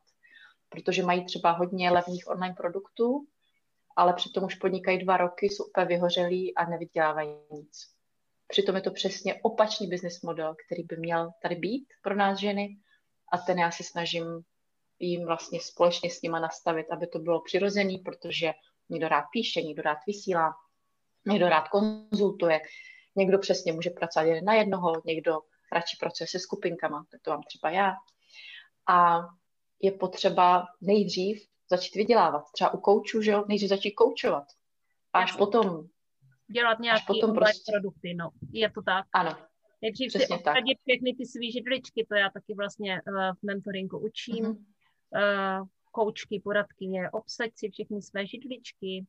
[0.69, 3.27] protože mají třeba hodně levných online produktů,
[3.95, 7.96] ale přitom už podnikají dva roky, jsou úplně vyhořelí a nevydělávají nic.
[8.47, 12.77] Přitom je to přesně opačný business model, který by měl tady být pro nás ženy
[13.31, 14.41] a ten já se snažím
[14.99, 18.53] jim vlastně společně s nima nastavit, aby to bylo přirozený, protože
[18.89, 20.53] někdo rád píše, někdo rád vysílá,
[21.25, 22.61] někdo rád konzultuje,
[23.15, 25.39] někdo přesně může pracovat jen na jednoho, někdo
[25.71, 27.93] radši pracuje se skupinkama, tak to mám třeba já.
[28.87, 29.19] A
[29.81, 32.43] je potřeba nejdřív začít vydělávat.
[32.53, 34.43] Třeba u koučů, že jo, nejdřív začít koučovat.
[35.13, 35.87] A až potom...
[36.51, 37.71] Dělat nějaké potom prostě...
[37.71, 38.29] produkty, no.
[38.51, 39.05] Je to tak.
[39.13, 39.37] Ano.
[39.81, 44.45] Nejdřív si obsadit všechny ty svý židličky, to já taky vlastně uh, v mentoringu učím.
[44.45, 45.59] Mm-hmm.
[45.59, 49.05] Uh, koučky, poradkyně, obsaď si všechny své židličky,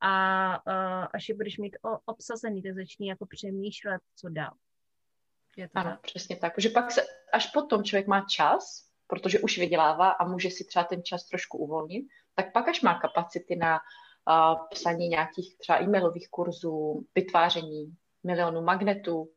[0.00, 4.52] a uh, až je budeš mít o, obsazený, tak začni jako přemýšlet, co dál.
[5.56, 6.00] Je to ano, tak?
[6.00, 6.52] přesně tak.
[6.58, 10.84] Že pak se, až potom člověk má čas, protože už vydělává a může si třeba
[10.84, 13.80] ten čas trošku uvolnit, tak pak až má kapacity na uh,
[14.70, 19.30] psaní nějakých třeba e-mailových kurzů, vytváření milionů magnetů,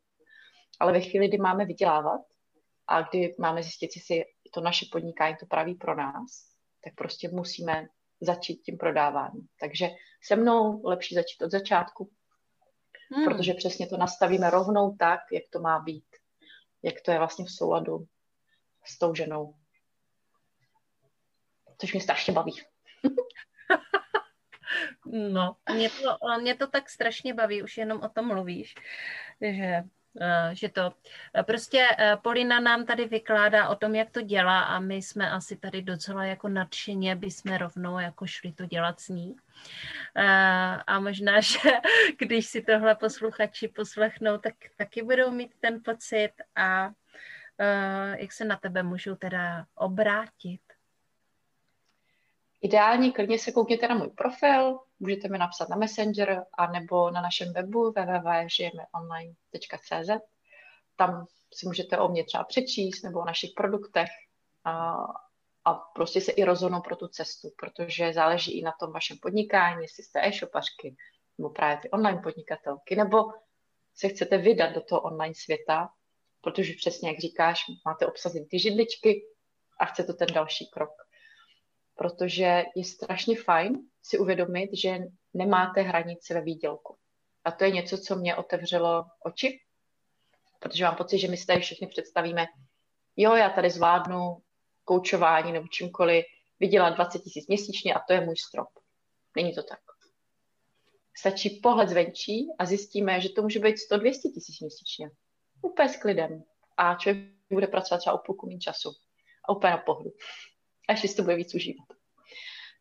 [0.79, 2.21] ale ve chvíli, kdy máme vydělávat
[2.87, 6.47] a kdy máme zjistit, jestli to naše podnikání to praví pro nás,
[6.83, 7.87] tak prostě musíme
[8.21, 9.47] začít tím prodáváním.
[9.59, 9.89] Takže
[10.23, 12.11] se mnou lepší začít od začátku,
[13.11, 13.25] hmm.
[13.25, 16.05] protože přesně to nastavíme rovnou tak, jak to má být,
[16.83, 18.05] jak to je vlastně v souladu
[18.85, 19.53] s tou ženou.
[21.77, 22.53] Což mě strašně baví.
[25.11, 28.75] No, mě to, mě to tak strašně baví, už jenom o tom mluvíš,
[29.41, 29.83] že
[30.21, 30.93] Eh, že to
[31.35, 35.31] eh, prostě eh, Polina nám tady vykládá o tom, jak to dělá a my jsme
[35.31, 39.35] asi tady docela jako nadšeně, by jsme rovnou jako šli to dělat s ní.
[40.87, 41.59] A možná, že
[42.19, 46.91] když si tohle posluchači poslechnou, tak taky budou mít ten pocit a
[48.15, 50.61] jak se na tebe můžou teda obrátit.
[52.61, 57.21] Ideálně klidně se koukněte na můj profil, můžete mi napsat na Messenger a nebo na
[57.21, 60.09] našem webu www.žijemeonline.cz.
[60.95, 64.09] Tam si můžete o mě třeba přečíst nebo o našich produktech
[64.63, 64.95] a,
[65.65, 69.81] a prostě se i rozhodnout pro tu cestu, protože záleží i na tom vašem podnikání,
[69.81, 70.95] jestli jste e-shopařky
[71.37, 73.17] nebo právě ty online podnikatelky, nebo
[73.95, 75.89] se chcete vydat do toho online světa,
[76.41, 79.25] protože přesně jak říkáš, máte obsazit ty židličky
[79.79, 81.06] a chcete ten další krok
[81.97, 84.99] protože je strašně fajn si uvědomit, že
[85.33, 86.97] nemáte hranice ve výdělku.
[87.43, 89.59] A to je něco, co mě otevřelo oči,
[90.59, 92.45] protože mám pocit, že my si tady všichni představíme,
[93.15, 94.37] jo, já tady zvládnu
[94.83, 96.25] koučování nebo čímkoliv,
[96.59, 98.69] vydělat 20 tisíc měsíčně a to je můj strop.
[99.35, 99.79] Není to tak.
[101.17, 105.09] Stačí pohled zvenčí a zjistíme, že to může být 100-200 tisíc měsíčně.
[105.61, 106.43] Úplně s klidem.
[106.77, 108.91] A člověk bude pracovat třeba o půlku času.
[109.49, 110.09] A úplně na pohodu
[110.87, 111.87] až si to bude víc užívat.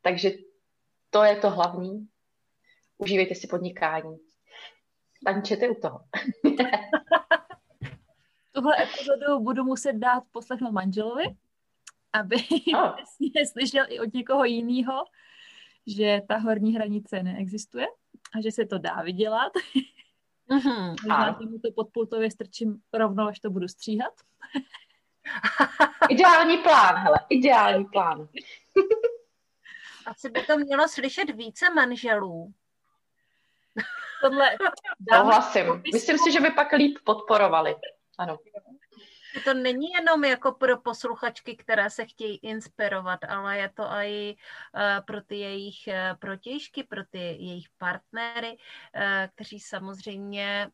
[0.03, 0.31] Takže
[1.11, 2.09] to je to hlavní.
[2.99, 4.19] Užívejte si podnikání.
[5.25, 6.01] Tančete u toho.
[8.53, 11.25] Tuhle epizodu budu muset dát poslechnout manželovi,
[12.13, 12.37] aby
[12.75, 12.97] oh.
[13.53, 15.05] slyšel i od někoho jiného,
[15.87, 17.87] že ta horní hranice neexistuje
[18.35, 19.53] a že se to dá vydělat.
[20.51, 20.89] Mm-hmm.
[20.89, 24.13] Možná mu to podpultově strčím rovnou, až to budu stříhat.
[26.09, 28.29] Ideální plán, hele, ideální plán.
[30.07, 32.53] Asi by to mělo slyšet více manželů.
[34.23, 34.57] Tohle
[35.13, 35.83] Souhlasím.
[35.93, 37.75] Myslím si, že by pak líp podporovali.
[38.19, 38.39] Ano.
[39.45, 44.37] To není jenom jako pro posluchačky, které se chtějí inspirovat, ale je to i
[44.75, 49.03] uh, pro ty jejich uh, protěžky, pro ty jejich partnery, uh,
[49.35, 50.71] kteří samozřejmě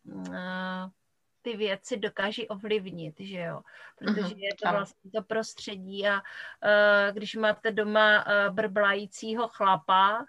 [1.43, 3.61] ty věci dokáží ovlivnit, že jo,
[3.99, 10.19] protože uh-huh, je to vlastně to prostředí a uh, když máte doma uh, brblajícího chlapa,
[10.19, 10.25] uh,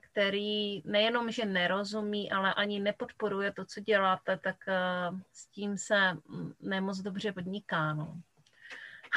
[0.00, 6.16] který nejenom, že nerozumí, ale ani nepodporuje to, co děláte, tak uh, s tím se
[6.60, 8.16] nemoc dobře podniká, no.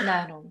[0.06, 0.44] Ne, no.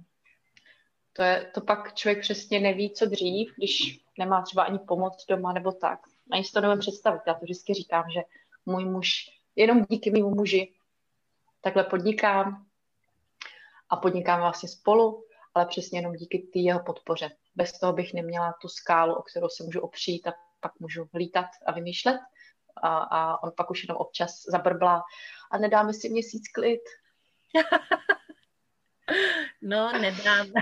[1.13, 5.53] To, je, to pak člověk přesně neví, co dřív, když nemá třeba ani pomoc doma
[5.53, 6.01] nebo tak.
[6.33, 7.21] Ani si to nevím představit.
[7.27, 8.21] Já to vždycky říkám, že
[8.67, 10.75] můj muž jenom díky mému muži
[11.61, 12.67] takhle podnikám
[13.89, 17.31] a podnikám vlastně spolu, ale přesně jenom díky té jeho podpoře.
[17.55, 21.47] Bez toho bych neměla tu skálu, o kterou se můžu opřít a pak můžu lítat
[21.67, 22.21] a vymýšlet.
[22.83, 25.03] A, a on pak už jenom občas zabrblá
[25.51, 26.81] a nedáme si měsíc klid.
[29.63, 30.53] No, nedáme.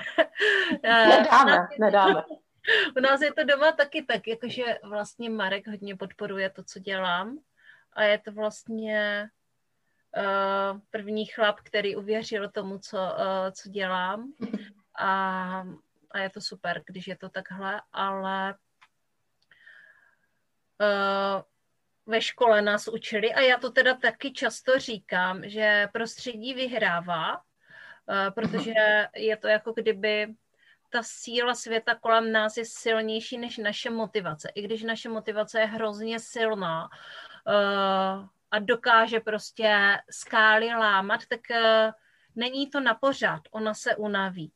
[0.83, 2.25] nedáme, nedáme.
[2.97, 7.39] U nás je to doma taky tak, jakože vlastně Marek hodně podporuje to, co dělám
[7.97, 9.29] a je to vlastně
[10.17, 14.33] uh, první chlap, který uvěřil tomu, co, uh, co dělám.
[14.99, 15.65] A,
[16.11, 18.55] a je to super, když je to takhle, ale
[20.81, 21.43] uh,
[22.07, 27.43] ve škole nás učili a já to teda taky často říkám, že prostředí vyhrává,
[28.35, 30.35] protože je to jako kdyby
[30.97, 34.49] ta síla světa kolem nás je silnější než naše motivace.
[34.55, 41.93] I když naše motivace je hrozně silná uh, a dokáže prostě skály lámat, tak uh,
[42.37, 44.53] není to na pořád, ona se unaví.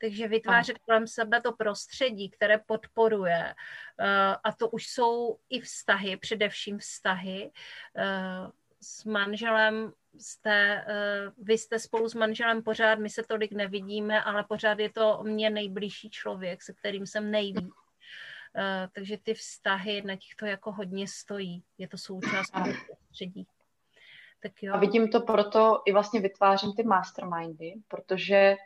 [0.00, 3.54] Takže vytvářet kolem sebe to prostředí, které podporuje,
[4.00, 4.06] uh,
[4.44, 7.50] a to už jsou i vztahy, především vztahy
[7.96, 8.50] uh,
[8.80, 14.44] s manželem, jste, uh, vy jste spolu s manželem pořád, my se tolik nevidíme, ale
[14.44, 17.64] pořád je to mě nejbližší člověk, se kterým jsem nejvíc.
[17.64, 21.62] Uh, takže ty vztahy na těchto jako hodně stojí.
[21.78, 22.50] Je to součást
[22.86, 23.46] prostředí.
[24.42, 24.74] Tak jo.
[24.74, 28.56] A vidím to proto, i vlastně vytvářím ty mastermindy, protože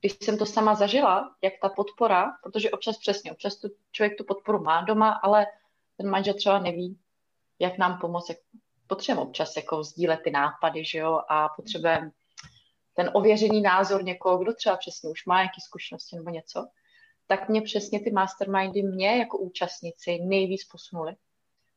[0.00, 4.24] když jsem to sama zažila, jak ta podpora, protože občas přesně, občas tu, člověk tu
[4.24, 5.46] podporu má doma, ale
[5.96, 6.98] ten manžel třeba neví,
[7.58, 8.38] jak nám pomoct, jak
[8.90, 12.10] potřebujeme občas jako sdílet ty nápady, že jo, a potřebujeme
[12.94, 16.66] ten ověřený názor někoho, kdo třeba přesně už má nějaké zkušenosti nebo něco,
[17.26, 21.16] tak mě přesně ty mastermindy mě jako účastnici nejvíc posunuly.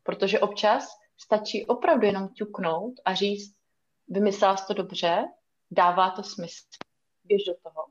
[0.03, 3.55] Protože občas stačí opravdu jenom ťuknout a říct,
[4.07, 5.23] vymyslela jsi to dobře,
[5.71, 6.65] dává to smysl,
[7.23, 7.85] běž do toho.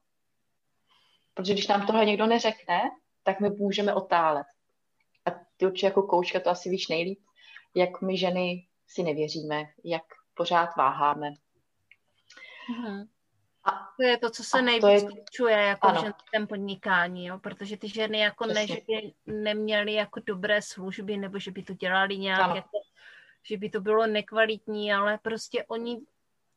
[1.34, 2.80] Protože když nám tohle někdo neřekne,
[3.22, 4.46] tak my můžeme otálet.
[5.24, 7.18] A ty určitě jako koučka to asi víš nejlíp,
[7.74, 10.02] jak my ženy si nevěříme, jak
[10.34, 11.30] pořád váháme.
[12.70, 13.08] Mhm.
[13.64, 15.04] A to je to, co se nejvíc
[15.48, 15.50] je...
[15.50, 16.00] jako ano.
[16.00, 17.38] ženském podnikání, jo?
[17.38, 18.60] protože ty ženy jako Přesně.
[18.60, 22.78] ne, že by neměly jako dobré služby, nebo že by to dělali nějak, jako,
[23.42, 26.00] že by to bylo nekvalitní, ale prostě oni,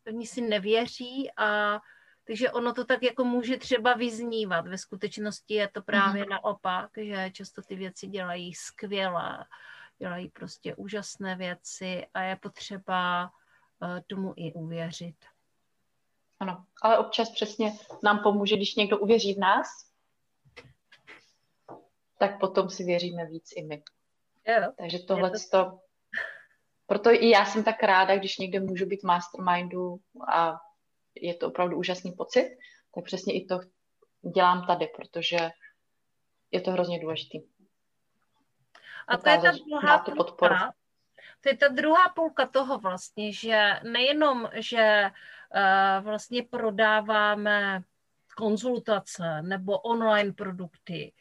[0.07, 1.79] oni si nevěří a
[2.27, 4.67] takže ono to tak jako může třeba vyznívat.
[4.67, 6.29] Ve skutečnosti je to právě mm.
[6.29, 9.45] naopak, že často ty věci dělají skvěle,
[9.97, 15.15] dělají prostě úžasné věci a je potřeba uh, tomu i uvěřit.
[16.39, 17.73] Ano, ale občas přesně
[18.03, 19.67] nám pomůže, když někdo uvěří v nás,
[22.19, 23.83] tak potom si věříme víc i my.
[24.47, 25.79] Jo, Takže tohle to...
[26.87, 29.99] Proto i já jsem tak ráda, když někde můžu být mastermindu
[30.33, 30.53] a
[31.15, 32.57] je to opravdu úžasný pocit,
[32.95, 33.59] tak přesně i to
[34.35, 35.37] dělám tady, protože
[36.51, 37.39] je to hrozně důležitý.
[39.07, 40.73] A to je ta druhá půlka,
[41.41, 45.11] to je ta druhá půlka toho vlastně, že nejenom, že
[45.55, 47.81] uh, vlastně prodáváme
[48.37, 51.13] konzultace nebo online produkty,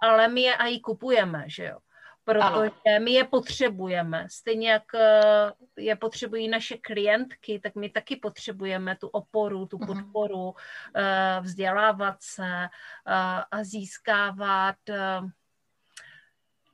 [0.00, 1.78] ale my je i kupujeme, že jo
[2.24, 3.04] protože ano.
[3.04, 4.26] my je potřebujeme.
[4.30, 9.86] Stejně jak eh, je potřebují naše klientky, tak my taky potřebujeme tu oporu, tu mhm.
[9.86, 10.54] podporu,
[10.96, 12.68] eh, vzdělávat se
[13.50, 14.76] a získávat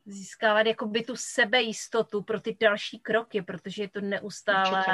[0.08, 4.84] získávat jakoby tu sebejistotu pro ty další kroky, protože je to neustále,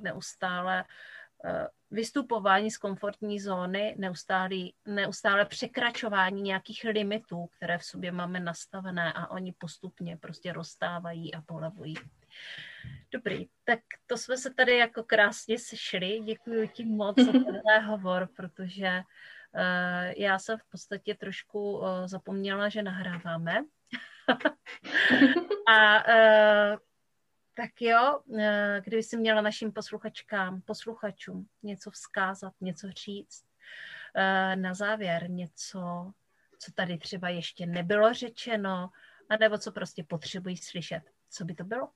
[0.00, 0.84] neustále
[1.92, 9.30] vystupování z komfortní zóny, neustále, neustále překračování nějakých limitů, které v sobě máme nastavené a
[9.30, 11.94] oni postupně prostě rozstávají a polevují.
[13.12, 16.20] Dobrý, tak to jsme se tady jako krásně sešli.
[16.24, 22.68] Děkuji ti moc za tenhle hovor, protože uh, já jsem v podstatě trošku uh, zapomněla,
[22.68, 23.64] že nahráváme.
[25.68, 26.78] a uh,
[27.54, 33.44] tak jo, eh, kdyby si měla našim posluchačkám, posluchačům něco vzkázat, něco říct,
[34.14, 36.12] eh, na závěr něco,
[36.58, 38.90] co tady třeba ještě nebylo řečeno,
[39.28, 41.02] anebo co prostě potřebují slyšet.
[41.30, 41.88] Co by to bylo?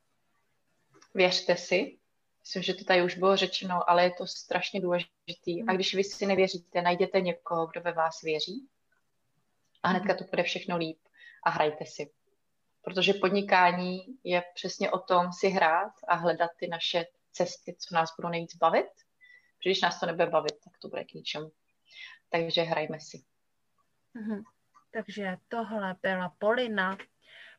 [1.14, 1.98] Věřte si.
[2.40, 5.62] Myslím, že to tady už bylo řečeno, ale je to strašně důležitý.
[5.68, 8.68] A když vy si nevěříte, najděte někoho, kdo ve vás věří
[9.82, 10.98] a hnedka to bude všechno líp
[11.46, 12.10] a hrajte si
[12.86, 18.16] protože podnikání je přesně o tom si hrát a hledat ty naše cesty, co nás
[18.16, 18.86] budou nejvíc bavit.
[19.58, 21.52] Protože když nás to nebude bavit, tak to bude k ničemu.
[22.28, 23.24] Takže hrajme si.
[24.14, 24.42] Mhm.
[24.90, 26.98] Takže tohle byla Polina,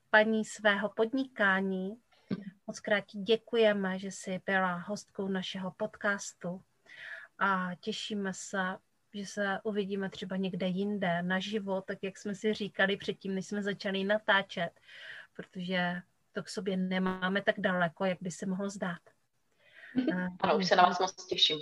[0.10, 2.02] paní svého podnikání.
[2.68, 6.64] Moc krát děkujeme, že jsi byla hostkou našeho podcastu
[7.40, 8.78] a těšíme se,
[9.14, 13.64] že se uvidíme třeba někde jinde, naživo, tak jak jsme si říkali předtím, než jsme
[13.64, 14.72] začali natáčet,
[15.34, 16.02] protože
[16.32, 19.02] to k sobě nemáme tak daleko, jak by se mohlo zdát.
[20.42, 21.58] Ano, už se na vás moc těším.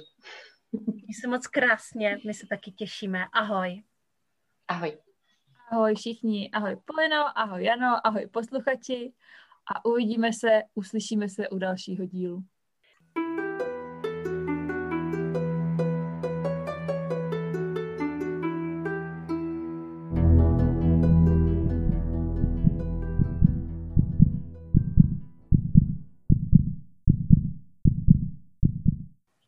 [0.72, 3.26] Měj se moc krásně, my se taky těšíme.
[3.34, 3.84] Ahoj.
[4.68, 4.98] Ahoj.
[5.72, 9.14] Ahoj všichni, ahoj Polino, ahoj Jano, ahoj posluchači
[9.76, 12.44] a uvidíme se, uslyšíme se u dalšího dílu.